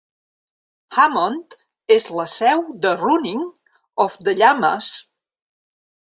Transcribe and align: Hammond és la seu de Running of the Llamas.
Hammond 0.99 1.53
és 1.97 2.07
la 2.21 2.25
seu 2.37 2.65
de 2.87 2.95
Running 3.03 3.45
of 4.09 4.19
the 4.31 4.35
Llamas. 4.43 4.91